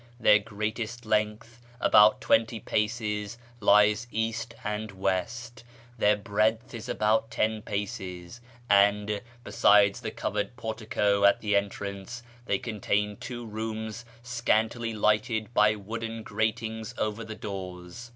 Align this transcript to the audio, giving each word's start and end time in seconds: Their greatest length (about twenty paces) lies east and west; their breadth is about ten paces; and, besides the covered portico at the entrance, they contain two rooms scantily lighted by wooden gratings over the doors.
Their 0.19 0.39
greatest 0.39 1.05
length 1.05 1.61
(about 1.79 2.21
twenty 2.21 2.59
paces) 2.59 3.37
lies 3.59 4.07
east 4.09 4.55
and 4.63 4.91
west; 4.93 5.63
their 5.99 6.15
breadth 6.15 6.73
is 6.73 6.89
about 6.89 7.29
ten 7.29 7.61
paces; 7.61 8.41
and, 8.67 9.21
besides 9.43 10.01
the 10.01 10.09
covered 10.09 10.55
portico 10.55 11.23
at 11.23 11.41
the 11.41 11.55
entrance, 11.55 12.23
they 12.47 12.57
contain 12.57 13.15
two 13.17 13.45
rooms 13.45 14.03
scantily 14.23 14.95
lighted 14.95 15.53
by 15.53 15.75
wooden 15.75 16.23
gratings 16.23 16.95
over 16.97 17.23
the 17.23 17.35
doors. 17.35 18.09